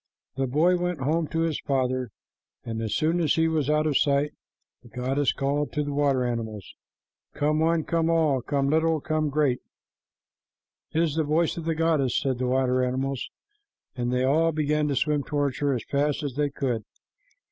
The 0.35 0.47
boy 0.47 0.77
went 0.77 0.99
home 1.01 1.27
to 1.27 1.41
his 1.41 1.59
father, 1.59 2.09
and 2.63 2.81
as 2.81 2.95
soon 2.95 3.19
as 3.19 3.35
he 3.35 3.47
was 3.47 3.69
out 3.69 3.85
of 3.85 3.99
sight, 3.99 4.31
the 4.81 4.89
goddess 4.89 5.31
called 5.31 5.71
to 5.73 5.83
the 5.83 5.93
water 5.93 6.25
animals, 6.25 6.73
"Come 7.35 7.59
one, 7.59 7.83
come 7.83 8.09
all, 8.09 8.41
come 8.41 8.67
little, 8.67 8.99
come 8.99 9.29
great." 9.29 9.59
"It 10.91 11.03
is 11.03 11.13
the 11.13 11.23
voice 11.23 11.55
of 11.55 11.65
the 11.65 11.75
goddess," 11.75 12.19
said 12.19 12.39
the 12.39 12.47
water 12.47 12.83
animals, 12.83 13.29
and 13.95 14.11
they 14.11 14.23
all 14.23 14.51
began 14.51 14.87
to 14.87 14.95
swim 14.95 15.21
toward 15.21 15.57
her 15.57 15.71
as 15.75 15.83
fast 15.87 16.23
as 16.23 16.33
they 16.33 16.49
could. 16.49 16.83